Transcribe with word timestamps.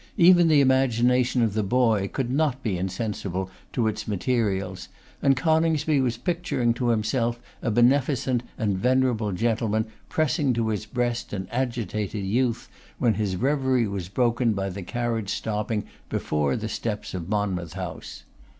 Even 0.17 0.47
the 0.47 0.61
imagination 0.61 1.43
of 1.43 1.53
the 1.53 1.61
boy 1.61 2.07
could 2.07 2.31
not 2.31 2.63
be 2.63 2.75
insensible 2.75 3.51
to 3.71 3.85
its 3.87 4.07
materials; 4.07 4.87
and 5.21 5.37
Coningsby 5.37 6.01
was 6.01 6.17
picturing 6.17 6.73
to 6.73 6.87
himself 6.87 7.39
a 7.61 7.69
beneficent 7.69 8.41
and 8.57 8.75
venerable 8.79 9.31
gentleman 9.31 9.85
pressing 10.09 10.53
to 10.53 10.69
his 10.69 10.87
breast 10.87 11.33
an 11.33 11.47
agitated 11.51 12.25
youth, 12.25 12.67
when 12.97 13.13
his 13.13 13.35
reverie 13.35 13.87
was 13.87 14.09
broken 14.09 14.53
by 14.53 14.69
the 14.69 14.81
carriage 14.81 15.29
stopping 15.29 15.83
before 16.09 16.55
the 16.55 16.65
gates 16.83 17.13
of 17.13 17.29
Monmouth 17.29 17.73
House. 17.73 18.23